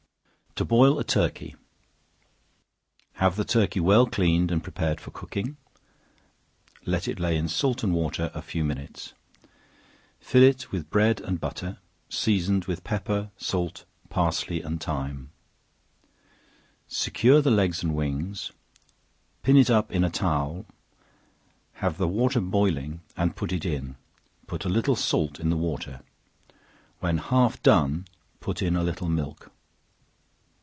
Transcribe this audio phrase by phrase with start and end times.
[0.55, 1.55] To Boil a Turkey.
[3.13, 5.55] Have the turkey well cleaned and prepared for cooking,
[6.85, 9.13] let it lay in salt and water a few minutes;
[10.19, 11.77] fill it with bread and butter,
[12.09, 15.31] seasoned with pepper, salt, parsley and thyme;
[16.85, 18.51] secure the legs and wings,
[19.43, 20.65] pin it up in a towel,
[21.75, 23.95] have the water boiling, and put it in,
[24.47, 26.01] put a little salt in the water;
[26.99, 28.05] when half done,
[28.41, 29.49] put in a little milk.